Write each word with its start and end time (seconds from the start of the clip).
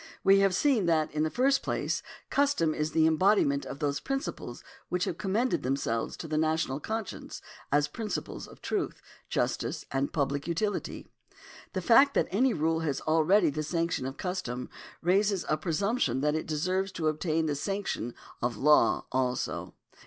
We 0.23 0.39
have 0.39 0.55
seen 0.55 0.87
that, 0.87 1.11
in 1.11 1.21
the 1.21 1.29
first 1.29 1.61
place, 1.61 2.01
custom 2.31 2.73
is 2.73 2.89
the 2.91 3.05
embodiment 3.05 3.67
of 3.67 3.77
those 3.77 3.99
principles 3.99 4.63
which 4.89 5.03
have 5.03 5.19
commended 5.19 5.61
them 5.61 5.75
selves 5.75 6.17
to 6.17 6.27
the 6.27 6.39
national 6.39 6.79
conscience 6.79 7.39
as 7.71 7.87
principles 7.87 8.47
of 8.47 8.63
truth, 8.63 8.99
justice 9.29 9.85
and 9.91 10.11
public 10.11 10.47
utility. 10.47 11.05
The 11.73 11.83
fact 11.83 12.15
that 12.15 12.27
any 12.31 12.51
rule 12.51 12.79
has 12.79 12.99
already 13.01 13.51
the 13.51 13.61
sanction 13.61 14.07
of 14.07 14.17
custom 14.17 14.71
raises 15.03 15.45
a 15.47 15.55
presumption 15.55 16.21
that 16.21 16.33
it 16.33 16.47
deserves 16.47 16.91
to 16.93 17.07
obtain 17.07 17.45
the 17.45 17.53
sanction 17.53 18.15
of 18.41 18.57
law 18.57 19.05
also. 19.11 19.75